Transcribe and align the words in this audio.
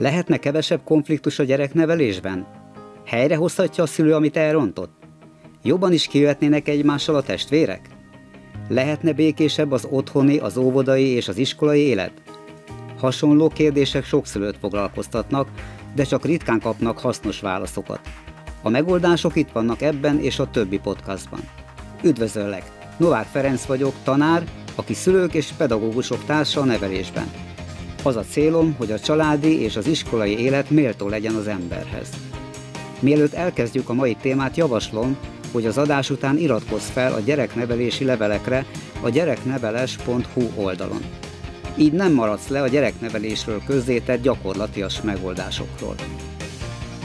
Lehetne 0.00 0.36
kevesebb 0.36 0.80
konfliktus 0.84 1.38
a 1.38 1.42
gyereknevelésben? 1.42 2.46
Helyrehozhatja 3.06 3.82
a 3.82 3.86
szülő, 3.86 4.14
amit 4.14 4.36
elrontott? 4.36 4.92
Jobban 5.62 5.92
is 5.92 6.06
kijöhetnének 6.06 6.68
egymással 6.68 7.14
a 7.14 7.22
testvérek? 7.22 7.80
Lehetne 8.68 9.12
békésebb 9.12 9.72
az 9.72 9.86
otthoni, 9.90 10.38
az 10.38 10.56
óvodai 10.56 11.06
és 11.06 11.28
az 11.28 11.36
iskolai 11.36 11.80
élet? 11.80 12.12
Hasonló 12.98 13.48
kérdések 13.48 14.04
sok 14.04 14.26
szülőt 14.26 14.58
foglalkoztatnak, 14.58 15.48
de 15.94 16.04
csak 16.04 16.24
ritkán 16.24 16.60
kapnak 16.60 16.98
hasznos 16.98 17.40
válaszokat. 17.40 18.00
A 18.62 18.68
megoldások 18.68 19.36
itt 19.36 19.50
vannak 19.52 19.82
ebben 19.82 20.20
és 20.20 20.38
a 20.38 20.50
többi 20.50 20.78
podcastban. 20.78 21.40
Üdvözöllek! 22.02 22.64
Novák 22.96 23.26
Ferenc 23.26 23.64
vagyok, 23.64 23.94
tanár, 24.04 24.44
aki 24.74 24.94
szülők 24.94 25.34
és 25.34 25.52
pedagógusok 25.56 26.24
társa 26.24 26.60
a 26.60 26.64
nevelésben. 26.64 27.49
Az 28.02 28.16
a 28.16 28.24
célom, 28.30 28.74
hogy 28.78 28.92
a 28.92 29.00
családi 29.00 29.60
és 29.60 29.76
az 29.76 29.86
iskolai 29.86 30.38
élet 30.38 30.70
méltó 30.70 31.08
legyen 31.08 31.34
az 31.34 31.46
emberhez. 31.46 32.08
Mielőtt 33.00 33.32
elkezdjük 33.32 33.88
a 33.88 33.94
mai 33.94 34.14
témát, 34.14 34.56
javaslom, 34.56 35.16
hogy 35.52 35.66
az 35.66 35.78
adás 35.78 36.10
után 36.10 36.38
iratkozz 36.38 36.88
fel 36.88 37.12
a 37.12 37.20
gyereknevelési 37.20 38.04
levelekre 38.04 38.64
a 39.00 39.08
gyerekneveles.hu 39.08 40.42
oldalon. 40.54 41.02
Így 41.76 41.92
nem 41.92 42.12
maradsz 42.12 42.48
le 42.48 42.62
a 42.62 42.68
gyereknevelésről 42.68 43.62
közzétett 43.66 44.22
gyakorlatias 44.22 45.02
megoldásokról. 45.02 45.94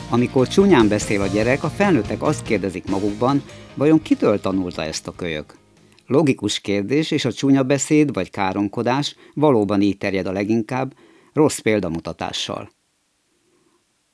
Amikor 0.10 0.48
csúnyán 0.48 0.88
beszél 0.88 1.22
a 1.22 1.28
gyerek, 1.28 1.64
a 1.64 1.70
felnőttek 1.70 2.22
azt 2.22 2.44
kérdezik 2.44 2.90
magukban, 2.90 3.44
vajon 3.74 4.02
kitől 4.02 4.40
tanulta 4.40 4.84
ezt 4.84 5.08
a 5.08 5.16
kölyök? 5.16 5.65
Logikus 6.08 6.60
kérdés 6.60 7.12
és 7.12 7.26
a 7.26 7.32
csúnya 7.32 7.64
beszéd 7.64 8.14
vagy 8.14 8.30
káromkodás 8.30 9.16
valóban 9.34 9.82
így 9.82 9.98
terjed 9.98 10.26
a 10.26 10.32
leginkább, 10.32 10.94
rossz 11.34 11.60
példamutatással. 11.60 12.70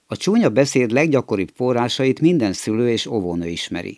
A 0.08 0.18
csúnya 0.18 0.50
beszéd 0.50 0.92
leggyakoribb 0.92 1.50
forrásait 1.54 2.20
minden 2.20 2.54
szülő 2.54 2.90
és 2.90 3.06
óvónő 3.06 3.48
ismeri. 3.48 3.98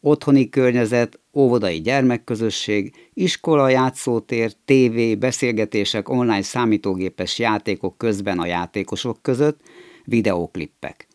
Otthoni 0.00 0.48
környezet, 0.48 1.20
óvodai 1.34 1.80
gyermekközösség, 1.80 2.94
iskola, 3.14 3.68
játszótér, 3.68 4.52
tévé, 4.64 5.14
beszélgetések, 5.14 6.08
online 6.08 6.42
számítógépes 6.42 7.38
játékok 7.38 7.98
közben 7.98 8.38
a 8.38 8.46
játékosok 8.46 9.22
között, 9.22 9.60
videóklippek. 10.04 11.08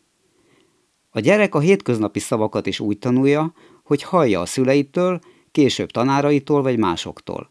A 1.10 1.20
gyerek 1.20 1.54
a 1.54 1.60
hétköznapi 1.60 2.18
szavakat 2.18 2.66
is 2.66 2.80
úgy 2.80 2.98
tanulja, 2.98 3.54
hogy 3.82 4.02
hallja 4.02 4.40
a 4.40 4.46
szüleitől, 4.46 5.20
később 5.54 5.90
tanáraitól 5.90 6.62
vagy 6.62 6.78
másoktól. 6.78 7.50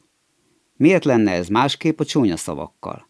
Miért 0.75 1.05
lenne 1.05 1.31
ez 1.31 1.47
másképp 1.47 1.99
a 1.99 2.05
csúnya 2.05 2.37
szavakkal? 2.37 3.09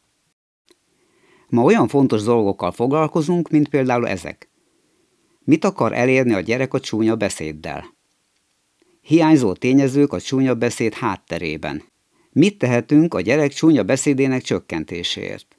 Ma 1.48 1.62
olyan 1.62 1.88
fontos 1.88 2.24
dolgokkal 2.24 2.72
foglalkozunk, 2.72 3.50
mint 3.50 3.70
például 3.70 4.08
ezek. 4.08 4.50
Mit 5.40 5.66
akar 5.66 5.94
elérni 5.94 6.34
a 6.34 6.40
gyerek 6.40 6.74
a 6.74 6.80
csúnya 6.80 7.16
beszéddel? 7.16 7.96
Hiányzó 9.02 9.54
tényezők 9.54 10.14
a 10.14 10.22
csúnya 10.22 10.56
beszéd 10.56 10.94
hátterében. 10.94 11.84
Mit 12.32 12.58
tehetünk 12.58 13.14
a 13.14 13.22
gyerek 13.22 13.54
csúnya 13.54 13.84
beszédének 13.84 14.42
csökkentéséért? 14.42 15.58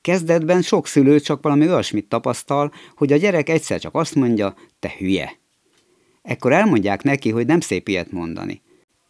Kezdetben 0.00 0.62
sok 0.62 0.86
szülő 0.86 1.20
csak 1.20 1.42
valami 1.42 1.68
olyasmit 1.68 2.08
tapasztal, 2.08 2.72
hogy 2.96 3.12
a 3.12 3.16
gyerek 3.16 3.48
egyszer 3.48 3.80
csak 3.80 3.94
azt 3.94 4.14
mondja, 4.14 4.54
te 4.78 4.94
hülye. 4.98 5.44
Ekkor 6.26 6.52
elmondják 6.52 7.02
neki, 7.02 7.30
hogy 7.30 7.46
nem 7.46 7.60
szép 7.60 7.88
ilyet 7.88 8.12
mondani. 8.12 8.62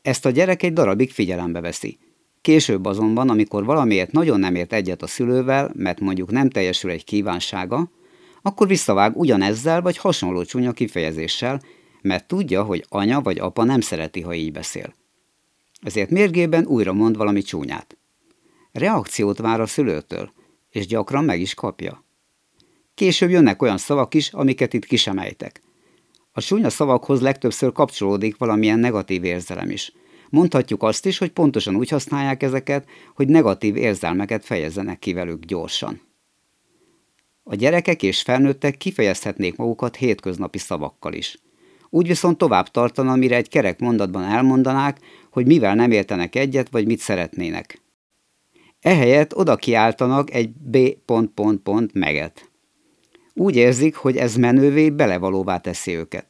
Ezt 0.02 0.26
a 0.26 0.30
gyerek 0.30 0.62
egy 0.62 0.72
darabig 0.72 1.10
figyelembe 1.10 1.60
veszi. 1.60 1.98
Később 2.40 2.84
azonban, 2.84 3.28
amikor 3.28 3.64
valamiért 3.64 4.12
nagyon 4.12 4.40
nem 4.40 4.54
ért 4.54 4.72
egyet 4.72 5.02
a 5.02 5.06
szülővel, 5.06 5.70
mert 5.74 6.00
mondjuk 6.00 6.30
nem 6.30 6.50
teljesül 6.50 6.90
egy 6.90 7.04
kívánsága, 7.04 7.90
akkor 8.42 8.66
visszavág 8.66 9.16
ugyanezzel 9.16 9.82
vagy 9.82 9.96
hasonló 9.96 10.44
csúnya 10.44 10.72
kifejezéssel, 10.72 11.62
mert 12.02 12.28
tudja, 12.28 12.62
hogy 12.62 12.84
anya 12.88 13.20
vagy 13.20 13.38
apa 13.38 13.64
nem 13.64 13.80
szereti, 13.80 14.20
ha 14.20 14.34
így 14.34 14.52
beszél. 14.52 14.94
Ezért 15.80 16.10
mérgében 16.10 16.66
újra 16.66 16.92
mond 16.92 17.16
valami 17.16 17.42
csúnyát. 17.42 17.96
Reakciót 18.72 19.38
vár 19.38 19.60
a 19.60 19.66
szülőtől, 19.66 20.32
és 20.70 20.86
gyakran 20.86 21.24
meg 21.24 21.40
is 21.40 21.54
kapja. 21.54 22.04
Később 22.94 23.30
jönnek 23.30 23.62
olyan 23.62 23.78
szavak 23.78 24.14
is, 24.14 24.32
amiket 24.32 24.74
itt 24.74 24.84
kisemejtek. 24.84 25.64
A 26.36 26.40
csúnya 26.40 26.70
szavakhoz 26.70 27.20
legtöbbször 27.20 27.72
kapcsolódik 27.72 28.36
valamilyen 28.36 28.78
negatív 28.78 29.24
érzelem 29.24 29.70
is. 29.70 29.92
Mondhatjuk 30.30 30.82
azt 30.82 31.06
is, 31.06 31.18
hogy 31.18 31.30
pontosan 31.30 31.76
úgy 31.76 31.88
használják 31.88 32.42
ezeket, 32.42 32.88
hogy 33.14 33.28
negatív 33.28 33.76
érzelmeket 33.76 34.44
fejezzenek 34.44 34.98
ki 34.98 35.12
velük 35.12 35.44
gyorsan. 35.44 36.00
A 37.42 37.54
gyerekek 37.54 38.02
és 38.02 38.22
felnőttek 38.22 38.76
kifejezhetnék 38.76 39.56
magukat 39.56 39.96
hétköznapi 39.96 40.58
szavakkal 40.58 41.12
is. 41.12 41.38
Úgy 41.90 42.06
viszont 42.06 42.38
tovább 42.38 42.68
tartana, 42.68 43.16
mire 43.16 43.36
egy 43.36 43.48
kerek 43.48 43.80
mondatban 43.80 44.24
elmondanák, 44.24 44.98
hogy 45.30 45.46
mivel 45.46 45.74
nem 45.74 45.90
értenek 45.90 46.34
egyet, 46.34 46.68
vagy 46.70 46.86
mit 46.86 46.98
szeretnének. 46.98 47.82
Ehelyett 48.80 49.36
oda 49.36 49.56
kiáltanak 49.56 50.32
egy 50.32 50.50
B. 50.50 50.78
meget. 51.92 52.50
Úgy 53.38 53.56
érzik, 53.56 53.96
hogy 53.96 54.16
ez 54.16 54.36
menővé 54.36 54.90
belevalóvá 54.90 55.58
teszi 55.58 55.94
őket. 55.94 56.26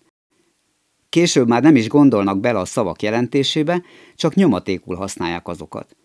Később 1.09 1.49
már 1.49 1.63
nem 1.63 1.77
is 1.77 1.89
gondolnak 1.89 2.41
bele 2.41 2.59
a 2.59 2.65
szavak 2.65 3.03
jelentésébe, 3.03 3.83
csak 4.15 4.35
nyomatékul 4.35 4.97
használják 4.97 5.49
azokat. 5.49 5.97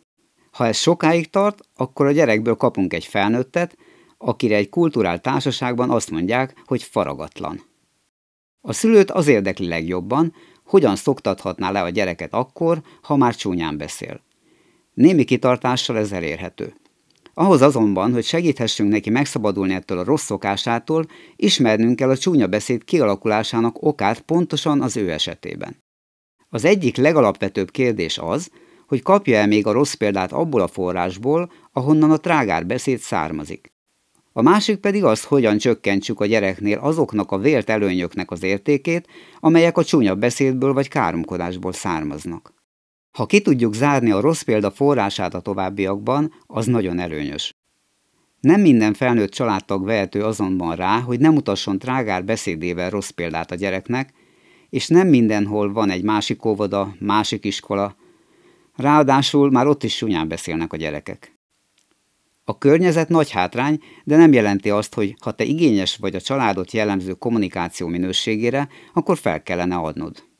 Ha 0.51 0.65
ez 0.65 0.77
sokáig 0.77 1.29
tart, 1.29 1.59
akkor 1.75 2.05
a 2.05 2.11
gyerekből 2.11 2.55
kapunk 2.55 2.93
egy 2.93 3.05
felnőttet, 3.05 3.77
akire 4.17 4.55
egy 4.55 4.69
kulturál 4.69 5.19
társaságban 5.19 5.89
azt 5.89 6.11
mondják, 6.11 6.61
hogy 6.65 6.83
faragatlan. 6.83 7.63
A 8.61 8.73
szülőt 8.73 9.11
az 9.11 9.27
érdekli 9.27 9.67
legjobban, 9.67 10.33
hogyan 10.65 10.95
szoktathatná 10.95 11.71
le 11.71 11.81
a 11.81 11.89
gyereket 11.89 12.33
akkor, 12.33 12.81
ha 13.01 13.15
már 13.15 13.35
csúnyán 13.35 13.77
beszél. 13.77 14.21
Némi 14.93 15.23
kitartással 15.23 15.97
ez 15.97 16.11
elérhető. 16.11 16.73
Ahhoz 17.41 17.61
azonban, 17.61 18.13
hogy 18.13 18.23
segíthessünk 18.23 18.91
neki 18.91 19.09
megszabadulni 19.09 19.73
ettől 19.73 19.97
a 19.97 20.03
rossz 20.03 20.23
szokásától, 20.23 21.05
ismernünk 21.35 21.95
kell 21.95 22.09
a 22.09 22.17
csúnya 22.17 22.47
beszéd 22.47 22.83
kialakulásának 22.83 23.83
okát 23.83 24.21
pontosan 24.21 24.81
az 24.81 24.97
ő 24.97 25.11
esetében. 25.11 25.77
Az 26.49 26.65
egyik 26.65 26.97
legalapvetőbb 26.97 27.71
kérdés 27.71 28.17
az, 28.17 28.49
hogy 28.87 29.01
kapja 29.01 29.37
el 29.37 29.47
még 29.47 29.67
a 29.67 29.71
rossz 29.71 29.93
példát 29.93 30.31
abból 30.31 30.61
a 30.61 30.67
forrásból, 30.67 31.51
ahonnan 31.71 32.11
a 32.11 32.17
trágár 32.17 32.65
beszéd 32.65 32.99
származik. 32.99 33.71
A 34.33 34.41
másik 34.41 34.77
pedig 34.77 35.03
az, 35.03 35.23
hogyan 35.23 35.57
csökkentsük 35.57 36.19
a 36.19 36.25
gyereknél 36.25 36.77
azoknak 36.77 37.31
a 37.31 37.37
vért 37.37 37.69
előnyöknek 37.69 38.31
az 38.31 38.43
értékét, 38.43 39.07
amelyek 39.39 39.77
a 39.77 39.83
csúnya 39.83 40.15
beszédből 40.15 40.73
vagy 40.73 40.87
káromkodásból 40.87 41.73
származnak. 41.73 42.60
Ha 43.11 43.25
ki 43.25 43.41
tudjuk 43.41 43.73
zárni 43.73 44.11
a 44.11 44.19
rossz 44.19 44.41
példa 44.41 44.71
forrását 44.71 45.33
a 45.33 45.39
továbbiakban, 45.39 46.33
az 46.45 46.65
nagyon 46.65 46.99
előnyös. 46.99 47.55
Nem 48.39 48.61
minden 48.61 48.93
felnőtt 48.93 49.31
családtag 49.31 49.85
vehető 49.85 50.23
azonban 50.23 50.75
rá, 50.75 50.99
hogy 50.99 51.19
nem 51.19 51.35
utasson 51.35 51.79
trágár 51.79 52.25
beszédével 52.25 52.89
rossz 52.89 53.09
példát 53.09 53.51
a 53.51 53.55
gyereknek, 53.55 54.13
és 54.69 54.87
nem 54.87 55.07
mindenhol 55.07 55.73
van 55.73 55.89
egy 55.89 56.03
másik 56.03 56.45
óvoda, 56.45 56.95
másik 56.99 57.45
iskola, 57.45 57.95
ráadásul 58.75 59.51
már 59.51 59.67
ott 59.67 59.83
is 59.83 59.95
súnyán 59.95 60.27
beszélnek 60.27 60.73
a 60.73 60.77
gyerekek. 60.77 61.39
A 62.43 62.57
környezet 62.57 63.09
nagy 63.09 63.31
hátrány, 63.31 63.79
de 64.03 64.17
nem 64.17 64.33
jelenti 64.33 64.69
azt, 64.69 64.93
hogy 64.93 65.15
ha 65.21 65.31
te 65.31 65.43
igényes 65.43 65.97
vagy 65.97 66.15
a 66.15 66.21
családot 66.21 66.71
jellemző 66.71 67.13
kommunikáció 67.13 67.87
minőségére, 67.87 68.69
akkor 68.93 69.17
fel 69.17 69.43
kellene 69.43 69.75
adnod. 69.75 70.30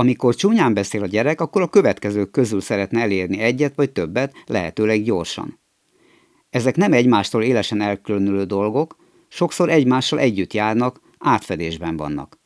Amikor 0.00 0.34
csúnyán 0.34 0.74
beszél 0.74 1.02
a 1.02 1.06
gyerek, 1.06 1.40
akkor 1.40 1.62
a 1.62 1.68
következők 1.68 2.30
közül 2.30 2.60
szeretne 2.60 3.00
elérni 3.00 3.38
egyet 3.38 3.74
vagy 3.74 3.90
többet, 3.90 4.34
lehetőleg 4.46 5.02
gyorsan. 5.02 5.60
Ezek 6.50 6.76
nem 6.76 6.92
egymástól 6.92 7.42
élesen 7.42 7.80
elkülönülő 7.80 8.44
dolgok, 8.44 8.96
sokszor 9.28 9.68
egymással 9.68 10.18
együtt 10.18 10.52
járnak, 10.52 11.00
átfedésben 11.18 11.96
vannak. 11.96 12.40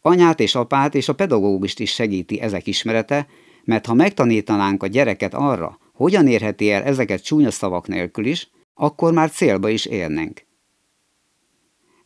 Anyát 0.00 0.40
és 0.40 0.54
apát 0.54 0.94
és 0.94 1.08
a 1.08 1.14
pedagógust 1.14 1.80
is 1.80 1.92
segíti 1.92 2.40
ezek 2.40 2.66
ismerete, 2.66 3.26
mert 3.64 3.86
ha 3.86 3.94
megtanítanánk 3.94 4.82
a 4.82 4.86
gyereket 4.86 5.34
arra, 5.34 5.78
hogyan 5.92 6.26
érheti 6.26 6.70
el 6.70 6.82
ezeket 6.82 7.24
csúnya 7.24 7.50
szavak 7.50 7.88
nélkül 7.88 8.26
is, 8.26 8.50
akkor 8.74 9.12
már 9.12 9.30
célba 9.30 9.68
is 9.68 9.86
érnénk. 9.86 10.46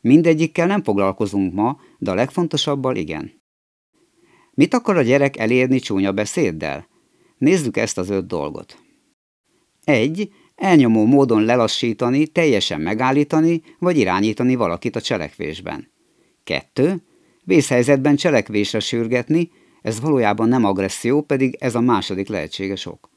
Mindegyikkel 0.00 0.66
nem 0.66 0.82
foglalkozunk 0.82 1.54
ma, 1.54 1.80
de 1.98 2.10
a 2.10 2.14
legfontosabbal 2.14 2.96
igen. 2.96 3.37
Mit 4.58 4.74
akar 4.74 4.96
a 4.96 5.02
gyerek 5.02 5.36
elérni 5.36 5.78
csúnya 5.78 6.12
beszéddel? 6.12 6.88
Nézzük 7.36 7.76
ezt 7.76 7.98
az 7.98 8.10
öt 8.10 8.26
dolgot. 8.26 8.78
1. 9.84 10.32
Elnyomó 10.54 11.06
módon 11.06 11.44
lelassítani, 11.44 12.26
teljesen 12.26 12.80
megállítani 12.80 13.62
vagy 13.78 13.96
irányítani 13.98 14.54
valakit 14.54 14.96
a 14.96 15.00
cselekvésben. 15.00 15.90
2. 16.44 17.02
Vészhelyzetben 17.44 18.16
cselekvésre 18.16 18.80
sürgetni, 18.80 19.50
ez 19.82 20.00
valójában 20.00 20.48
nem 20.48 20.64
agresszió, 20.64 21.22
pedig 21.22 21.56
ez 21.60 21.74
a 21.74 21.80
második 21.80 22.28
lehetséges 22.28 22.86
ok. 22.86 23.10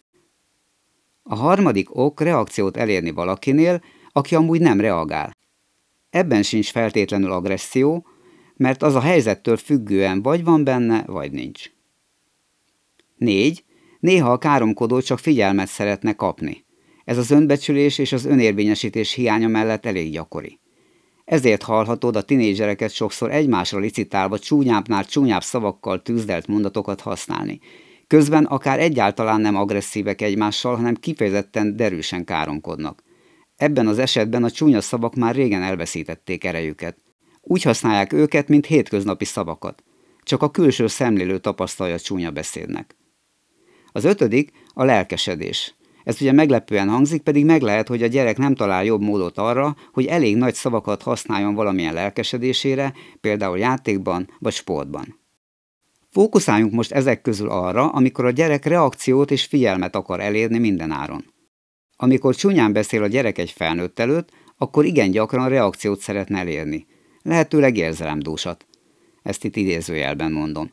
A 1.23 1.35
harmadik 1.35 1.95
ok 1.95 2.21
reakciót 2.21 2.77
elérni 2.77 3.11
valakinél, 3.11 3.83
aki 4.11 4.35
amúgy 4.35 4.61
nem 4.61 4.79
reagál. 4.79 5.35
Ebben 6.09 6.43
sincs 6.43 6.71
feltétlenül 6.71 7.31
agresszió, 7.31 8.05
mert 8.61 8.83
az 8.83 8.95
a 8.95 8.99
helyzettől 8.99 9.57
függően 9.57 10.21
vagy 10.21 10.43
van 10.43 10.63
benne, 10.63 11.03
vagy 11.07 11.31
nincs. 11.31 11.71
4. 13.17 13.63
Néha 13.99 14.31
a 14.31 14.37
káromkodó 14.37 15.01
csak 15.01 15.19
figyelmet 15.19 15.67
szeretne 15.67 16.13
kapni. 16.13 16.65
Ez 17.05 17.17
az 17.17 17.31
önbecsülés 17.31 17.97
és 17.97 18.11
az 18.11 18.25
önérvényesítés 18.25 19.13
hiánya 19.13 19.47
mellett 19.47 19.85
elég 19.85 20.11
gyakori. 20.11 20.59
Ezért 21.25 21.63
hallhatod 21.63 22.15
a 22.15 22.21
tinédzsereket 22.21 22.91
sokszor 22.91 23.31
egymásra 23.31 23.79
licitálva 23.79 24.39
csúnyábbnál 24.39 25.05
csúnyább 25.05 25.43
szavakkal 25.43 26.01
tűzdelt 26.01 26.47
mondatokat 26.47 27.01
használni. 27.01 27.59
Közben 28.07 28.45
akár 28.45 28.79
egyáltalán 28.79 29.41
nem 29.41 29.55
agresszívek 29.55 30.21
egymással, 30.21 30.75
hanem 30.75 30.95
kifejezetten 30.95 31.75
derűsen 31.75 32.23
káromkodnak. 32.23 33.03
Ebben 33.55 33.87
az 33.87 33.99
esetben 33.99 34.43
a 34.43 34.51
csúnya 34.51 34.81
szavak 34.81 35.15
már 35.15 35.35
régen 35.35 35.61
elveszítették 35.61 36.43
erejüket. 36.43 36.97
Úgy 37.51 37.63
használják 37.63 38.13
őket, 38.13 38.47
mint 38.47 38.65
hétköznapi 38.65 39.25
szavakat. 39.25 39.83
Csak 40.23 40.41
a 40.41 40.49
külső 40.51 40.87
szemlélő 40.87 41.37
tapasztalja 41.37 41.99
csúnya 41.99 42.31
beszédnek. 42.31 42.95
Az 43.91 44.03
ötödik 44.03 44.51
a 44.73 44.83
lelkesedés. 44.83 45.75
Ez 46.03 46.21
ugye 46.21 46.31
meglepően 46.31 46.89
hangzik, 46.89 47.21
pedig 47.21 47.45
meg 47.45 47.61
lehet, 47.61 47.87
hogy 47.87 48.03
a 48.03 48.07
gyerek 48.07 48.37
nem 48.37 48.55
talál 48.55 48.83
jobb 48.83 49.01
módot 49.01 49.37
arra, 49.37 49.75
hogy 49.93 50.05
elég 50.05 50.37
nagy 50.37 50.53
szavakat 50.53 51.01
használjon 51.01 51.53
valamilyen 51.53 51.93
lelkesedésére, 51.93 52.93
például 53.21 53.57
játékban 53.57 54.29
vagy 54.39 54.53
sportban. 54.53 55.19
Fókuszáljunk 56.09 56.73
most 56.73 56.91
ezek 56.91 57.21
közül 57.21 57.49
arra, 57.49 57.89
amikor 57.89 58.25
a 58.25 58.31
gyerek 58.31 58.65
reakciót 58.65 59.31
és 59.31 59.45
figyelmet 59.45 59.95
akar 59.95 60.19
elérni 60.19 60.57
minden 60.57 60.91
áron. 60.91 61.25
Amikor 61.95 62.35
csúnyán 62.35 62.73
beszél 62.73 63.03
a 63.03 63.07
gyerek 63.07 63.37
egy 63.37 63.51
felnőtt 63.51 63.99
előtt, 63.99 64.29
akkor 64.57 64.85
igen 64.85 65.11
gyakran 65.11 65.49
reakciót 65.49 65.99
szeretne 65.99 66.39
elérni. 66.39 66.89
Lehetőleg 67.23 67.77
érzelemdúsat. 67.77 68.65
Ezt 69.23 69.43
itt 69.43 69.55
idézőjelben 69.55 70.31
mondom. 70.31 70.71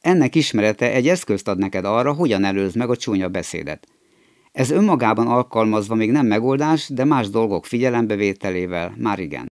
Ennek 0.00 0.34
ismerete 0.34 0.92
egy 0.92 1.08
eszközt 1.08 1.48
ad 1.48 1.58
neked 1.58 1.84
arra, 1.84 2.12
hogyan 2.12 2.44
előz 2.44 2.74
meg 2.74 2.90
a 2.90 2.96
csúnya 2.96 3.28
beszédet. 3.28 3.86
Ez 4.52 4.70
önmagában 4.70 5.26
alkalmazva 5.26 5.94
még 5.94 6.10
nem 6.10 6.26
megoldás, 6.26 6.88
de 6.88 7.04
más 7.04 7.30
dolgok 7.30 7.66
figyelembevételével 7.66 8.94
már 8.98 9.18
igen. 9.18 9.52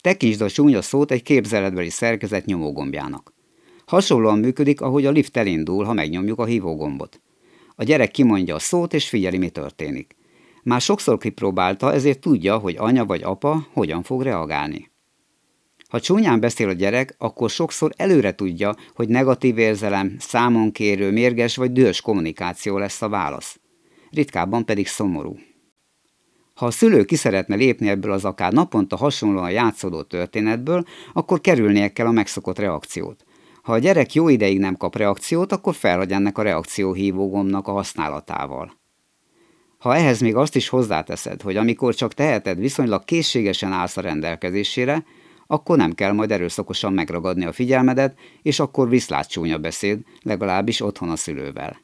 Tekintsd 0.00 0.40
a 0.40 0.50
csúnya 0.50 0.82
szót 0.82 1.10
egy 1.10 1.22
képzeletbeli 1.22 1.90
szerkezet 1.90 2.44
nyomógombjának. 2.44 3.32
Hasonlóan 3.86 4.38
működik, 4.38 4.80
ahogy 4.80 5.06
a 5.06 5.10
lift 5.10 5.36
elindul, 5.36 5.84
ha 5.84 5.92
megnyomjuk 5.92 6.38
a 6.38 6.44
hívógombot. 6.44 7.20
A 7.74 7.84
gyerek 7.84 8.10
kimondja 8.10 8.54
a 8.54 8.58
szót, 8.58 8.94
és 8.94 9.08
figyeli, 9.08 9.38
mi 9.38 9.48
történik. 9.48 10.16
Már 10.62 10.80
sokszor 10.80 11.18
kipróbálta, 11.18 11.92
ezért 11.92 12.20
tudja, 12.20 12.58
hogy 12.58 12.76
anya 12.78 13.04
vagy 13.04 13.22
apa 13.22 13.66
hogyan 13.72 14.02
fog 14.02 14.22
reagálni. 14.22 14.91
Ha 15.92 16.00
csúnyán 16.00 16.40
beszél 16.40 16.68
a 16.68 16.72
gyerek, 16.72 17.14
akkor 17.18 17.50
sokszor 17.50 17.92
előre 17.96 18.34
tudja, 18.34 18.74
hogy 18.94 19.08
negatív 19.08 19.58
érzelem, 19.58 20.16
számonkérő, 20.18 21.10
mérges 21.10 21.56
vagy 21.56 21.72
dühös 21.72 22.00
kommunikáció 22.00 22.78
lesz 22.78 23.02
a 23.02 23.08
válasz. 23.08 23.60
Ritkábban 24.10 24.64
pedig 24.64 24.86
szomorú. 24.86 25.36
Ha 26.54 26.66
a 26.66 26.70
szülő 26.70 27.04
ki 27.04 27.16
szeretne 27.16 27.54
lépni 27.54 27.88
ebből 27.88 28.12
az 28.12 28.24
akár 28.24 28.52
naponta 28.52 28.96
hasonlóan 28.96 29.50
játszódó 29.50 30.02
történetből, 30.02 30.84
akkor 31.12 31.40
kerülnie 31.40 31.88
kell 31.88 32.06
a 32.06 32.10
megszokott 32.10 32.58
reakciót. 32.58 33.24
Ha 33.62 33.72
a 33.72 33.78
gyerek 33.78 34.14
jó 34.14 34.28
ideig 34.28 34.58
nem 34.58 34.76
kap 34.76 34.96
reakciót, 34.96 35.52
akkor 35.52 35.74
felhagy 35.74 36.12
ennek 36.12 36.38
a 36.38 36.42
reakcióhívógomnak 36.42 37.68
a 37.68 37.72
használatával. 37.72 38.80
Ha 39.78 39.96
ehhez 39.96 40.20
még 40.20 40.36
azt 40.36 40.56
is 40.56 40.68
hozzáteszed, 40.68 41.42
hogy 41.42 41.56
amikor 41.56 41.94
csak 41.94 42.14
teheted, 42.14 42.58
viszonylag 42.58 43.04
készségesen 43.04 43.72
állsz 43.72 43.96
a 43.96 44.00
rendelkezésére, 44.00 45.04
akkor 45.52 45.76
nem 45.76 45.92
kell 45.92 46.12
majd 46.12 46.30
erőszakosan 46.30 46.92
megragadni 46.92 47.44
a 47.44 47.52
figyelmedet, 47.52 48.18
és 48.42 48.60
akkor 48.60 48.88
viszlát 48.88 49.28
csúnya 49.28 49.58
beszéd, 49.58 50.00
legalábbis 50.22 50.80
otthon 50.80 51.08
a 51.08 51.16
szülővel. 51.16 51.80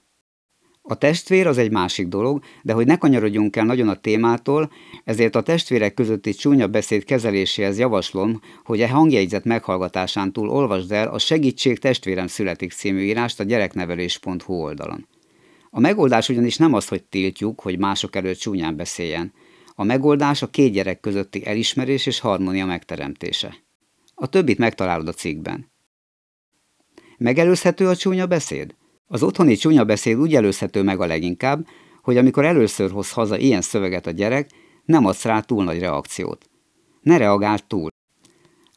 A 0.82 0.94
testvér 0.94 1.46
az 1.46 1.58
egy 1.58 1.70
másik 1.70 2.08
dolog, 2.08 2.42
de 2.62 2.72
hogy 2.72 2.86
ne 2.86 2.96
kanyarodjunk 2.96 3.56
el 3.56 3.64
nagyon 3.64 3.88
a 3.88 3.94
témától, 3.94 4.72
ezért 5.04 5.34
a 5.34 5.42
testvérek 5.42 5.94
közötti 5.94 6.32
csúnya 6.32 6.66
beszéd 6.66 7.04
kezeléséhez 7.04 7.78
javaslom, 7.78 8.40
hogy 8.64 8.80
e 8.80 8.88
hangjegyzet 8.88 9.44
meghallgatásán 9.44 10.32
túl 10.32 10.48
olvasd 10.48 10.92
el 10.92 11.08
a 11.08 11.18
Segítség 11.18 11.78
testvérem 11.78 12.26
születik 12.26 12.72
című 12.72 13.00
írást 13.00 13.40
a 13.40 13.44
gyereknevelés.hu 13.44 14.54
oldalon. 14.54 15.06
A 15.70 15.80
megoldás 15.80 16.28
ugyanis 16.28 16.56
nem 16.56 16.74
az, 16.74 16.88
hogy 16.88 17.02
tiltjuk, 17.02 17.60
hogy 17.60 17.78
mások 17.78 18.16
előtt 18.16 18.38
csúnyán 18.38 18.76
beszéljen. 18.76 19.32
A 19.80 19.84
megoldás 19.84 20.42
a 20.42 20.50
két 20.50 20.72
gyerek 20.72 21.00
közötti 21.00 21.46
elismerés 21.46 22.06
és 22.06 22.20
harmónia 22.20 22.66
megteremtése. 22.66 23.56
A 24.14 24.26
többit 24.26 24.58
megtalálod 24.58 25.08
a 25.08 25.12
cikkben. 25.12 25.70
Megelőzhető 27.18 27.88
a 27.88 27.96
csúnya 27.96 28.26
beszéd? 28.26 28.74
Az 29.06 29.22
otthoni 29.22 29.56
csúnya 29.56 29.84
beszéd 29.84 30.18
úgy 30.18 30.34
előzhető 30.34 30.82
meg 30.82 31.00
a 31.00 31.06
leginkább, 31.06 31.66
hogy 32.02 32.16
amikor 32.16 32.44
először 32.44 32.90
hoz 32.90 33.12
haza 33.12 33.38
ilyen 33.38 33.60
szöveget 33.60 34.06
a 34.06 34.10
gyerek, 34.10 34.50
nem 34.84 35.06
adsz 35.06 35.24
rá 35.24 35.40
túl 35.40 35.64
nagy 35.64 35.78
reakciót. 35.78 36.48
Ne 37.00 37.16
reagáld 37.16 37.64
túl. 37.64 37.88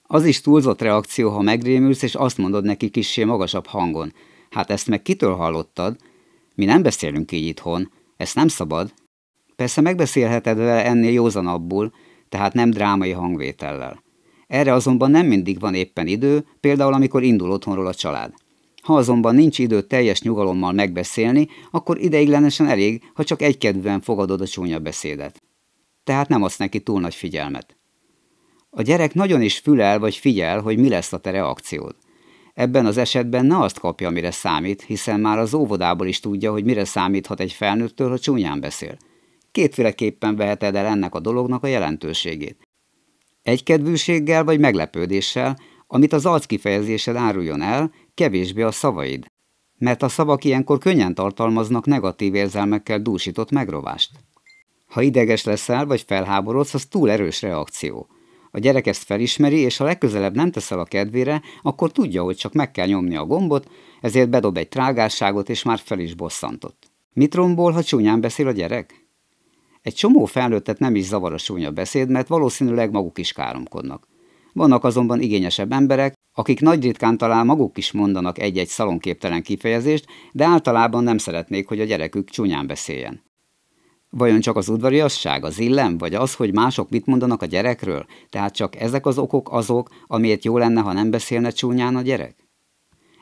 Az 0.03 0.25
is 0.25 0.41
túlzott 0.41 0.81
reakció, 0.81 1.29
ha 1.29 1.41
megrémülsz, 1.41 2.01
és 2.01 2.15
azt 2.15 2.37
mondod 2.37 2.63
neki 2.63 2.89
kissé 2.89 3.23
magasabb 3.23 3.65
hangon. 3.65 4.13
Hát 4.49 4.69
ezt 4.69 4.87
meg 4.87 5.01
kitől 5.01 5.35
hallottad? 5.35 5.95
Mi 6.55 6.65
nem 6.65 6.81
beszélünk 6.81 7.31
így 7.31 7.47
itthon. 7.47 7.91
Ezt 8.17 8.35
nem 8.35 8.47
szabad. 8.47 8.93
Persze 9.61 9.81
megbeszélheted 9.81 10.57
vele 10.57 10.85
ennél 10.85 11.11
józanabbul, 11.11 11.91
tehát 12.29 12.53
nem 12.53 12.69
drámai 12.69 13.11
hangvétellel. 13.11 14.03
Erre 14.47 14.73
azonban 14.73 15.11
nem 15.11 15.25
mindig 15.25 15.59
van 15.59 15.73
éppen 15.73 16.07
idő, 16.07 16.45
például 16.59 16.93
amikor 16.93 17.23
indul 17.23 17.51
otthonról 17.51 17.87
a 17.87 17.93
család. 17.93 18.33
Ha 18.81 18.95
azonban 18.95 19.35
nincs 19.35 19.59
idő 19.59 19.81
teljes 19.81 20.21
nyugalommal 20.21 20.71
megbeszélni, 20.71 21.47
akkor 21.71 21.99
ideiglenesen 21.99 22.67
elég, 22.67 23.03
ha 23.13 23.23
csak 23.23 23.41
egykedvűen 23.41 24.01
fogadod 24.01 24.41
a 24.41 24.47
csúnya 24.47 24.79
beszédet. 24.79 25.41
Tehát 26.03 26.27
nem 26.27 26.43
adsz 26.43 26.57
neki 26.57 26.79
túl 26.79 26.99
nagy 26.99 27.15
figyelmet. 27.15 27.77
A 28.69 28.81
gyerek 28.81 29.13
nagyon 29.13 29.41
is 29.41 29.57
fülel 29.57 29.99
vagy 29.99 30.15
figyel, 30.15 30.61
hogy 30.61 30.77
mi 30.77 30.89
lesz 30.89 31.13
a 31.13 31.17
te 31.17 31.31
reakciód. 31.31 31.95
Ebben 32.53 32.85
az 32.85 32.97
esetben 32.97 33.45
ne 33.45 33.59
azt 33.59 33.79
kapja, 33.79 34.09
mire 34.09 34.31
számít, 34.31 34.81
hiszen 34.81 35.19
már 35.19 35.37
az 35.37 35.53
óvodából 35.53 36.07
is 36.07 36.19
tudja, 36.19 36.51
hogy 36.51 36.63
mire 36.63 36.85
számíthat 36.85 37.39
egy 37.39 37.51
felnőttől, 37.51 38.09
ha 38.09 38.19
csúnyán 38.19 38.59
beszél. 38.59 38.97
Kétféleképpen 39.51 40.35
veheted 40.35 40.75
el 40.75 40.85
ennek 40.85 41.15
a 41.15 41.19
dolognak 41.19 41.63
a 41.63 41.67
jelentőségét. 41.67 42.67
Egykedvűséggel 43.41 44.43
vagy 44.43 44.59
meglepődéssel, 44.59 45.57
amit 45.87 46.13
az 46.13 46.25
arckifejezésed 46.25 47.15
áruljon 47.15 47.61
el, 47.61 47.91
kevésbé 48.13 48.61
a 48.61 48.71
szavaid. 48.71 49.25
Mert 49.77 50.03
a 50.03 50.09
szavak 50.09 50.43
ilyenkor 50.43 50.77
könnyen 50.77 51.13
tartalmaznak 51.13 51.85
negatív 51.85 52.35
érzelmekkel 52.35 52.99
dúsított 52.99 53.51
megrovást. 53.51 54.11
Ha 54.85 55.01
ideges 55.01 55.43
leszel 55.43 55.85
vagy 55.85 56.03
felháborodsz, 56.07 56.73
az 56.73 56.85
túl 56.85 57.11
erős 57.11 57.41
reakció. 57.41 58.07
A 58.51 58.59
gyerek 58.59 58.87
ezt 58.87 59.03
felismeri, 59.03 59.57
és 59.57 59.77
ha 59.77 59.83
legközelebb 59.83 60.35
nem 60.35 60.51
teszel 60.51 60.79
a 60.79 60.85
kedvére, 60.85 61.41
akkor 61.61 61.91
tudja, 61.91 62.23
hogy 62.23 62.35
csak 62.35 62.53
meg 62.53 62.71
kell 62.71 62.87
nyomni 62.87 63.15
a 63.15 63.25
gombot, 63.25 63.71
ezért 64.01 64.29
bedob 64.29 64.57
egy 64.57 64.69
trágásságot, 64.69 65.49
és 65.49 65.63
már 65.63 65.79
fel 65.79 65.99
is 65.99 66.13
bosszantott. 66.13 66.91
Mit 67.13 67.35
rombol, 67.35 67.71
ha 67.71 67.83
csúnyán 67.83 68.21
beszél 68.21 68.47
a 68.47 68.51
gyerek? 68.51 69.00
Egy 69.81 69.93
csomó 69.93 70.25
felnőttet 70.25 70.79
nem 70.79 70.95
is 70.95 71.05
zavar 71.05 71.33
a 71.33 71.37
súnya 71.37 71.71
beszéd, 71.71 72.09
mert 72.09 72.27
valószínűleg 72.27 72.91
maguk 72.91 73.17
is 73.17 73.31
káromkodnak. 73.31 74.07
Vannak 74.53 74.83
azonban 74.83 75.21
igényesebb 75.21 75.71
emberek, 75.71 76.13
akik 76.33 76.59
nagy 76.59 76.83
ritkán 76.83 77.17
talán 77.17 77.45
maguk 77.45 77.77
is 77.77 77.91
mondanak 77.91 78.39
egy-egy 78.39 78.67
szalonképtelen 78.67 79.41
kifejezést, 79.41 80.05
de 80.31 80.45
általában 80.45 81.03
nem 81.03 81.17
szeretnék, 81.17 81.67
hogy 81.67 81.79
a 81.79 81.85
gyerekük 81.85 82.29
csúnyán 82.29 82.67
beszéljen. 82.67 83.23
Vajon 84.09 84.39
csak 84.39 84.55
az 84.55 84.69
udvariasság, 84.69 85.43
az 85.43 85.59
illem, 85.59 85.97
vagy 85.97 86.13
az, 86.13 86.33
hogy 86.33 86.53
mások 86.53 86.89
mit 86.89 87.05
mondanak 87.05 87.41
a 87.41 87.45
gyerekről, 87.45 88.05
tehát 88.29 88.55
csak 88.55 88.75
ezek 88.75 89.05
az 89.05 89.17
okok 89.17 89.51
azok, 89.51 89.89
amiért 90.07 90.45
jó 90.45 90.57
lenne, 90.57 90.81
ha 90.81 90.93
nem 90.93 91.09
beszélne 91.11 91.49
csúnyán 91.49 91.95
a 91.95 92.01
gyerek? 92.01 92.35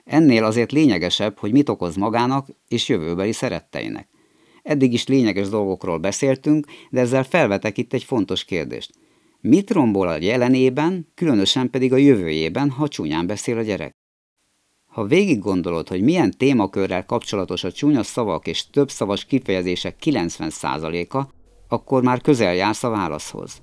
Ennél 0.03 0.43
azért 0.43 0.71
lényegesebb, 0.71 1.37
hogy 1.37 1.51
mit 1.51 1.69
okoz 1.69 1.95
magának 1.95 2.47
és 2.67 2.89
jövőbeli 2.89 3.31
szeretteinek. 3.31 4.07
Eddig 4.63 4.93
is 4.93 5.07
lényeges 5.07 5.49
dolgokról 5.49 5.97
beszéltünk, 5.97 6.65
de 6.89 6.99
ezzel 6.99 7.23
felvetek 7.23 7.77
itt 7.77 7.93
egy 7.93 8.03
fontos 8.03 8.45
kérdést. 8.45 8.91
Mit 9.41 9.71
rombol 9.71 10.07
a 10.07 10.21
jelenében, 10.21 11.07
különösen 11.15 11.69
pedig 11.69 11.93
a 11.93 11.97
jövőjében, 11.97 12.69
ha 12.69 12.87
csúnyán 12.87 13.27
beszél 13.27 13.57
a 13.57 13.61
gyerek? 13.61 13.91
Ha 14.85 15.05
végig 15.05 15.39
gondolod, 15.39 15.87
hogy 15.87 16.01
milyen 16.01 16.31
témakörrel 16.37 17.05
kapcsolatos 17.05 17.63
a 17.63 17.71
csúnya 17.71 18.03
szavak 18.03 18.47
és 18.47 18.69
több 18.69 18.89
szavas 18.89 19.25
kifejezések 19.25 19.95
90%-a, 20.03 21.21
akkor 21.67 22.03
már 22.03 22.21
közel 22.21 22.55
jársz 22.55 22.83
a 22.83 22.89
válaszhoz. 22.89 23.61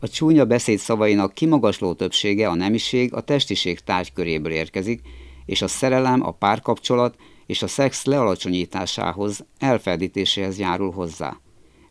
A 0.00 0.08
csúnya 0.08 0.44
beszéd 0.44 0.78
szavainak 0.78 1.34
kimagasló 1.34 1.92
többsége 1.92 2.48
a 2.48 2.54
nemiség, 2.54 3.14
a 3.14 3.20
testiség 3.20 3.80
tárgyköréből 3.80 4.52
érkezik, 4.52 5.00
és 5.46 5.62
a 5.62 5.68
szerelem, 5.68 6.26
a 6.26 6.30
párkapcsolat 6.30 7.16
és 7.46 7.62
a 7.62 7.66
szex 7.66 8.04
lealacsonyításához, 8.04 9.44
elferdítéséhez 9.58 10.58
járul 10.58 10.90
hozzá. 10.90 11.40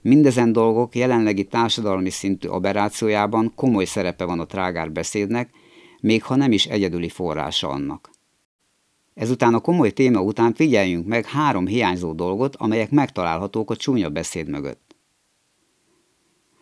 Mindezen 0.01 0.51
dolgok 0.51 0.95
jelenlegi 0.95 1.45
társadalmi 1.45 2.09
szintű 2.09 2.47
aberrációjában 2.47 3.51
komoly 3.55 3.85
szerepe 3.85 4.25
van 4.25 4.39
a 4.39 4.45
trágár 4.45 4.91
beszédnek, 4.91 5.49
még 6.01 6.23
ha 6.23 6.35
nem 6.35 6.51
is 6.51 6.65
egyedüli 6.65 7.09
forrása 7.09 7.69
annak. 7.69 8.09
Ezután 9.13 9.53
a 9.53 9.59
komoly 9.59 9.91
téma 9.91 10.21
után 10.21 10.53
figyeljünk 10.53 11.07
meg 11.07 11.25
három 11.25 11.67
hiányzó 11.67 12.13
dolgot, 12.13 12.55
amelyek 12.55 12.91
megtalálhatók 12.91 13.71
a 13.71 13.75
csúnya 13.75 14.09
beszéd 14.09 14.47
mögött. 14.47 14.95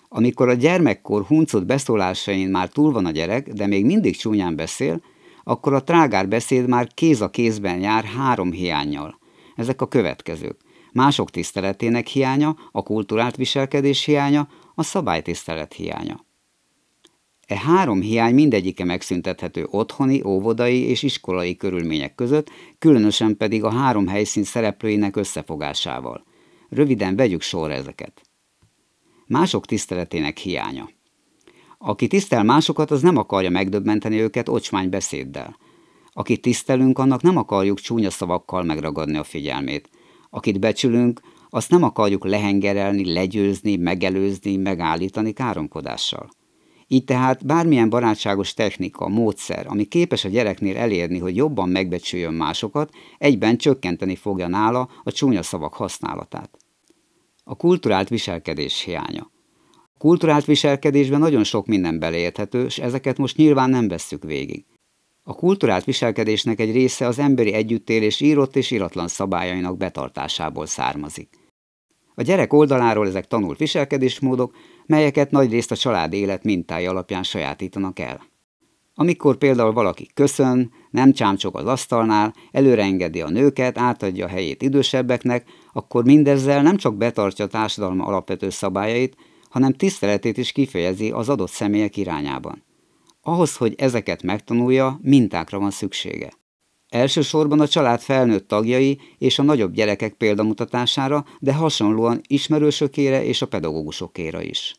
Amikor 0.08 0.50
a 0.50 0.54
gyermekkor 0.54 1.24
huncut 1.24 1.66
beszólásain 1.66 2.50
már 2.50 2.70
túl 2.70 2.92
van 2.92 3.06
a 3.06 3.12
gyerek, 3.12 3.54
de 3.54 3.68
még 3.68 3.86
mindig 3.86 4.18
csúnyán 4.18 4.56
beszél, 4.56 5.02
akkor 5.52 5.74
a 5.74 5.84
trágár 5.84 6.28
beszéd 6.28 6.68
már 6.68 6.88
kéz 6.94 7.22
a 7.22 7.30
kézben 7.30 7.80
jár 7.80 8.04
három 8.04 8.52
hiányjal. 8.52 9.20
Ezek 9.56 9.82
a 9.82 9.88
következők. 9.88 10.60
Mások 10.94 11.30
tiszteletének 11.30 12.08
hiánya, 12.08 12.56
a 12.72 12.84
kulturált 12.84 13.36
viselkedés 13.36 14.06
hiánya, 14.06 14.48
a 14.76 14.84
szabálytisztelet 14.84 15.74
hiánya. 15.74 16.26
E 17.48 17.58
három 17.58 18.02
hiány 18.02 18.34
mindegyike 18.34 18.84
megszüntethető 18.84 19.68
otthoni, 19.70 20.22
óvodai 20.26 20.82
és 20.82 21.04
iskolai 21.04 21.56
körülmények 21.56 22.16
között, 22.16 22.50
különösen 22.80 23.38
pedig 23.38 23.64
a 23.64 23.72
három 23.72 24.08
helyszín 24.08 24.44
szereplőinek 24.44 25.16
összefogásával. 25.16 26.24
Röviden 26.70 27.16
vegyük 27.16 27.42
sorra 27.42 27.74
ezeket. 27.74 28.22
Mások 29.28 29.66
tiszteletének 29.66 30.38
hiánya. 30.38 30.90
Aki 31.84 32.08
tisztel 32.08 32.44
másokat, 32.44 32.92
az 32.92 33.02
nem 33.02 33.18
akarja 33.18 33.50
megdöbbenteni 33.50 34.20
őket 34.20 34.50
ocsmány 34.50 34.90
beszéddel. 34.90 35.58
Akit 36.14 36.42
tisztelünk, 36.42 37.00
annak 37.00 37.22
nem 37.22 37.38
akarjuk 37.38 37.80
csúnya 37.80 38.10
szavakkal 38.10 38.64
megragadni 38.64 39.18
a 39.18 39.24
figyelmét. 39.24 39.90
Akit 40.30 40.60
becsülünk, 40.60 41.22
azt 41.50 41.70
nem 41.70 41.84
akarjuk 41.84 42.26
lehengerelni, 42.26 43.14
legyőzni, 43.14 43.76
megelőzni, 43.76 44.56
megállítani 44.56 45.32
káromkodással. 45.34 46.30
Így 46.88 47.04
tehát 47.04 47.46
bármilyen 47.46 47.90
barátságos 47.90 48.54
technika, 48.54 49.08
módszer, 49.08 49.66
ami 49.68 49.84
képes 49.84 50.26
a 50.26 50.30
gyereknél 50.30 50.78
elérni, 50.78 51.20
hogy 51.20 51.36
jobban 51.36 51.70
megbecsüljön 51.70 52.34
másokat, 52.34 52.90
egyben 53.18 53.58
csökkenteni 53.58 54.16
fogja 54.16 54.48
nála 54.48 54.90
a 55.04 55.12
csúnya 55.12 55.44
szavak 55.44 55.74
használatát. 55.74 56.58
A 57.44 57.56
kulturált 57.56 58.10
viselkedés 58.10 58.82
hiánya. 58.82 59.30
Kulturált 60.02 60.46
viselkedésben 60.46 61.20
nagyon 61.20 61.44
sok 61.44 61.66
minden 61.66 62.00
beleérthető, 62.00 62.66
és 62.66 62.80
ezeket 62.80 63.18
most 63.18 63.38
nyilván 63.38 63.70
nem 63.70 63.88
vesszük 63.88 64.24
végig. 64.24 64.66
A 65.24 65.36
kulturált 65.36 65.84
viselkedésnek 65.84 66.60
egy 66.60 66.72
része 66.72 67.08
az 67.08 67.20
emberi 67.20 67.54
együttélés 67.54 68.22
írott 68.22 68.56
és 68.56 68.72
iratlan 68.72 69.08
szabályainak 69.08 69.78
betartásából 69.78 70.66
származik. 70.66 71.30
A 72.16 72.22
gyerek 72.22 72.54
oldaláról 72.54 73.08
ezek 73.08 73.28
tanult 73.28 73.58
viselkedésmódok, 73.58 74.56
melyeket 74.86 75.32
nagyrészt 75.32 75.72
a 75.72 75.76
család 75.76 76.14
élet 76.14 76.44
mintája 76.44 76.90
alapján 76.90 77.24
sajátítanak 77.24 78.00
el. 78.00 78.22
Amikor 78.96 79.38
például 79.38 79.74
valaki 79.74 80.10
köszön, 80.14 80.72
nem 80.90 81.12
csámcsog 81.12 81.58
az 81.58 81.66
asztalnál, 81.66 82.34
előreengedi 82.52 83.22
a 83.22 83.30
nőket, 83.30 83.78
átadja 83.78 84.26
a 84.26 84.30
helyét 84.30 84.62
idősebbeknek, 84.62 85.46
akkor 85.74 86.04
mindezzel 86.04 86.62
nem 86.62 86.78
csak 86.78 86.98
betartja 86.98 87.46
a 87.46 87.48
társadalma 87.48 88.06
alapvető 88.06 88.50
szabályait, 88.50 89.16
hanem 89.52 89.74
tiszteletét 89.74 90.38
is 90.38 90.52
kifejezi 90.52 91.12
az 91.12 91.30
adott 91.30 91.50
személyek 91.50 91.98
irányában. 91.98 92.64
Ahhoz, 93.22 93.56
hogy 93.56 93.74
ezeket 93.78 94.24
megtanulja, 94.24 95.00
mintákra 95.02 95.60
van 95.60 95.72
szüksége. 95.72 96.32
Elsősorban 96.90 97.60
a 97.60 97.68
család 97.68 98.00
felnőtt 98.00 98.48
tagjai 98.48 99.00
és 99.18 99.40
a 99.40 99.44
nagyobb 99.44 99.74
gyerekek 99.74 100.14
példamutatására, 100.14 101.26
de 101.40 101.54
hasonlóan 101.54 102.22
ismerősökére 102.28 103.24
és 103.24 103.42
a 103.42 103.48
pedagógusokéra 103.48 104.42
is. 104.42 104.76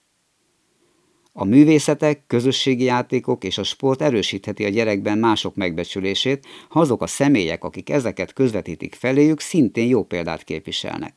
A 1.32 1.44
művészetek, 1.44 2.26
közösségi 2.26 2.84
játékok 2.84 3.44
és 3.44 3.58
a 3.58 3.62
sport 3.62 4.02
erősítheti 4.02 4.64
a 4.64 4.68
gyerekben 4.68 5.18
mások 5.18 5.54
megbecsülését, 5.54 6.46
ha 6.68 6.80
azok 6.80 7.02
a 7.02 7.06
személyek, 7.06 7.64
akik 7.64 7.90
ezeket 7.90 8.32
közvetítik 8.32 8.94
feléjük, 8.94 9.40
szintén 9.40 9.88
jó 9.88 10.04
példát 10.04 10.44
képviselnek. 10.44 11.14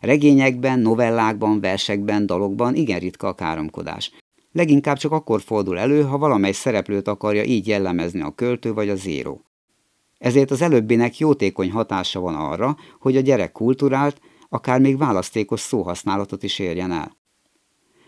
Regényekben, 0.00 0.78
novellákban, 0.78 1.60
versekben, 1.60 2.26
dalokban 2.26 2.74
igen 2.74 2.98
ritka 2.98 3.28
a 3.28 3.34
káromkodás. 3.34 4.12
Leginkább 4.52 4.96
csak 4.96 5.12
akkor 5.12 5.40
fordul 5.40 5.78
elő, 5.78 6.02
ha 6.02 6.18
valamely 6.18 6.52
szereplőt 6.52 7.08
akarja 7.08 7.44
így 7.44 7.66
jellemezni 7.66 8.20
a 8.20 8.34
költő 8.34 8.72
vagy 8.72 8.88
az 8.88 9.06
író. 9.06 9.44
Ezért 10.18 10.50
az 10.50 10.62
előbbinek 10.62 11.18
jótékony 11.18 11.70
hatása 11.70 12.20
van 12.20 12.34
arra, 12.34 12.76
hogy 13.00 13.16
a 13.16 13.20
gyerek 13.20 13.52
kulturált, 13.52 14.20
akár 14.48 14.80
még 14.80 14.98
választékos 14.98 15.60
szóhasználatot 15.60 16.42
is 16.42 16.58
érjen 16.58 16.92
el. 16.92 17.16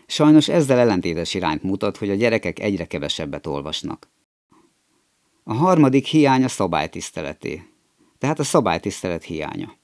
Sajnos 0.05 0.47
ezzel 0.47 0.79
ellentétes 0.79 1.33
irányt 1.33 1.63
mutat, 1.63 1.97
hogy 1.97 2.09
a 2.09 2.15
gyerekek 2.15 2.59
egyre 2.59 2.85
kevesebbet 2.85 3.47
olvasnak. 3.47 4.09
A 5.43 5.53
harmadik 5.53 6.05
hiány 6.05 6.43
a 6.43 6.47
szabálytiszteleté, 6.47 7.63
tehát 8.17 8.39
a 8.39 8.43
szabálytisztelet 8.43 9.23
hiánya. 9.23 9.79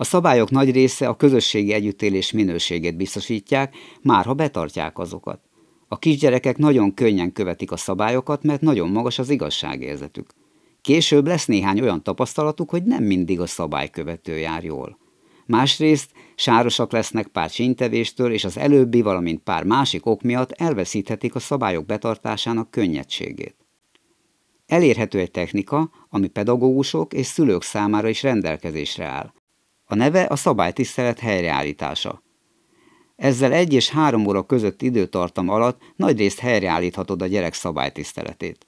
A 0.00 0.04
szabályok 0.04 0.50
nagy 0.50 0.70
része 0.70 1.08
a 1.08 1.16
közösségi 1.16 1.72
együttélés 1.72 2.32
minőségét 2.32 2.96
biztosítják, 2.96 3.76
már 4.02 4.24
ha 4.24 4.34
betartják 4.34 4.98
azokat. 4.98 5.40
A 5.88 5.98
kisgyerekek 5.98 6.56
nagyon 6.56 6.94
könnyen 6.94 7.32
követik 7.32 7.72
a 7.72 7.76
szabályokat, 7.76 8.42
mert 8.42 8.60
nagyon 8.60 8.90
magas 8.90 9.18
az 9.18 9.30
igazságérzetük. 9.30 10.30
Később 10.80 11.26
lesz 11.26 11.46
néhány 11.46 11.80
olyan 11.80 12.02
tapasztalatuk, 12.02 12.70
hogy 12.70 12.82
nem 12.82 13.04
mindig 13.04 13.40
a 13.40 13.46
szabálykövető 13.46 14.38
jár 14.38 14.64
jól. 14.64 14.98
Másrészt 15.46 16.10
sárosak 16.34 16.92
lesznek 16.92 17.26
pár 17.26 17.50
csíntevéstől, 17.50 18.32
és 18.32 18.44
az 18.44 18.58
előbbi, 18.58 19.02
valamint 19.02 19.42
pár 19.42 19.64
másik 19.64 20.06
ok 20.06 20.22
miatt 20.22 20.52
elveszíthetik 20.52 21.34
a 21.34 21.38
szabályok 21.38 21.86
betartásának 21.86 22.70
könnyedségét. 22.70 23.56
Elérhető 24.66 25.18
egy 25.18 25.30
technika, 25.30 25.90
ami 26.08 26.28
pedagógusok 26.28 27.12
és 27.12 27.26
szülők 27.26 27.62
számára 27.62 28.08
is 28.08 28.22
rendelkezésre 28.22 29.04
áll. 29.04 29.32
A 29.90 29.94
neve 29.94 30.22
a 30.22 30.36
szabálytisztelet 30.36 31.18
helyreállítása. 31.18 32.22
Ezzel 33.16 33.52
egy 33.52 33.72
és 33.72 33.88
három 33.90 34.26
óra 34.26 34.42
között 34.42 34.82
időtartam 34.82 35.48
alatt 35.48 35.80
nagyrészt 35.96 36.38
helyreállíthatod 36.38 37.22
a 37.22 37.26
gyerek 37.26 37.54
szabálytiszteletét. 37.54 38.66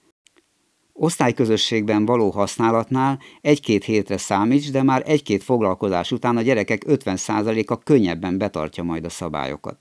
Osztályközösségben 0.92 2.04
való 2.04 2.30
használatnál 2.30 3.18
egy-két 3.40 3.84
hétre 3.84 4.16
számíts, 4.16 4.70
de 4.70 4.82
már 4.82 5.02
egy-két 5.06 5.42
foglalkozás 5.42 6.12
után 6.12 6.36
a 6.36 6.42
gyerekek 6.42 6.82
50%-a 6.86 7.78
könnyebben 7.78 8.38
betartja 8.38 8.82
majd 8.82 9.04
a 9.04 9.08
szabályokat. 9.08 9.78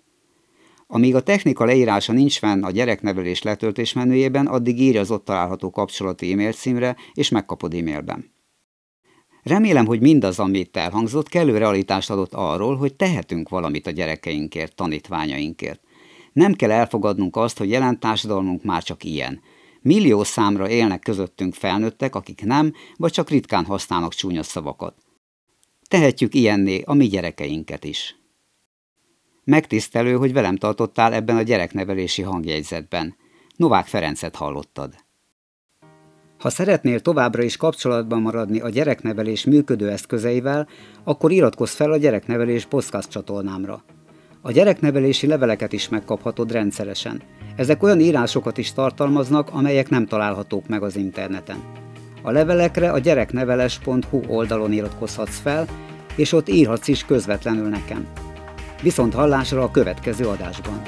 Amíg 0.87 1.15
a 1.15 1.21
technika 1.21 1.65
leírása 1.65 2.13
nincs 2.13 2.39
fenn 2.39 2.63
a 2.63 2.71
gyereknevelés 2.71 3.41
letöltés 3.41 3.93
menüjében, 3.93 4.47
addig 4.47 4.79
írj 4.79 4.97
az 4.97 5.11
ott 5.11 5.25
található 5.25 5.69
kapcsolati 5.69 6.31
e-mail 6.31 6.51
címre, 6.53 6.95
és 7.13 7.29
megkapod 7.29 7.73
e-mailben. 7.73 8.37
Remélem, 9.49 9.85
hogy 9.85 10.01
mindaz, 10.01 10.39
amit 10.39 10.77
elhangzott, 10.77 11.29
kellő 11.29 11.57
realitást 11.57 12.09
adott 12.09 12.33
arról, 12.33 12.75
hogy 12.75 12.93
tehetünk 12.93 13.49
valamit 13.49 13.87
a 13.87 13.91
gyerekeinkért, 13.91 14.75
tanítványainkért. 14.75 15.81
Nem 16.33 16.53
kell 16.53 16.71
elfogadnunk 16.71 17.35
azt, 17.35 17.57
hogy 17.57 17.69
jelen 17.69 17.99
társadalmunk 17.99 18.63
már 18.63 18.83
csak 18.83 19.03
ilyen– 19.03 19.41
Millió 19.81 20.23
számra 20.23 20.69
élnek 20.69 20.99
közöttünk 20.99 21.53
felnőttek, 21.53 22.15
akik 22.15 22.43
nem, 22.43 22.73
vagy 22.95 23.11
csak 23.11 23.29
ritkán 23.29 23.65
használnak 23.65 24.13
csúnya 24.13 24.43
szavakat. 24.43 24.95
Tehetjük 25.87 26.33
ilyenné 26.33 26.81
a 26.81 26.93
mi 26.93 27.07
gyerekeinket 27.07 27.83
is. 27.83 28.15
Megtisztelő, 29.43 30.15
hogy 30.15 30.33
velem 30.33 30.55
tartottál 30.55 31.13
ebben 31.13 31.37
a 31.37 31.41
gyereknevelési 31.41 32.21
hangjegyzetben. 32.21 33.15
Novák 33.55 33.85
Ferencet 33.85 34.35
hallottad. 34.35 34.95
Ha 36.39 36.49
szeretnél 36.49 36.99
továbbra 36.99 37.43
is 37.43 37.57
kapcsolatban 37.57 38.21
maradni 38.21 38.59
a 38.59 38.69
gyereknevelés 38.69 39.45
működő 39.45 39.89
eszközeivel, 39.89 40.67
akkor 41.03 41.31
iratkozz 41.31 41.73
fel 41.73 41.91
a 41.91 41.97
gyereknevelés 41.97 42.65
podcast 42.65 43.09
csatornámra. 43.09 43.83
A 44.41 44.51
gyereknevelési 44.51 45.27
leveleket 45.27 45.73
is 45.73 45.89
megkaphatod 45.89 46.51
rendszeresen. 46.51 47.21
Ezek 47.55 47.83
olyan 47.83 47.99
írásokat 47.99 48.57
is 48.57 48.73
tartalmaznak, 48.73 49.49
amelyek 49.51 49.89
nem 49.89 50.05
találhatók 50.05 50.67
meg 50.67 50.83
az 50.83 50.95
interneten. 50.95 51.63
A 52.21 52.31
levelekre 52.31 52.91
a 52.91 52.99
gyerekneveles.hu 52.99 54.21
oldalon 54.27 54.71
iratkozhatsz 54.71 55.39
fel, 55.39 55.65
és 56.15 56.33
ott 56.33 56.49
írhatsz 56.49 56.87
is 56.87 57.05
közvetlenül 57.05 57.69
nekem. 57.69 58.07
Viszont 58.81 59.13
hallásra 59.13 59.63
a 59.63 59.71
következő 59.71 60.25
adásban. 60.25 60.81